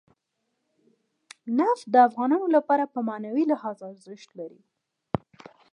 نفت 1.59 1.83
د 1.93 1.95
افغانانو 2.07 2.47
لپاره 2.55 2.83
په 2.93 2.99
معنوي 3.07 3.43
لحاظ 3.51 3.77
ارزښت 3.89 4.29
لري. 4.39 4.61